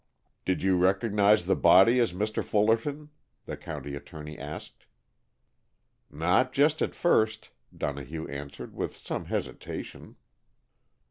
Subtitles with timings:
[0.45, 2.43] "Did you recognize the body as Mr.
[2.43, 3.09] Fullerton?"
[3.45, 4.87] the county attorney asked.
[6.09, 10.15] "Not just at first," Donohue answered with some hesitation.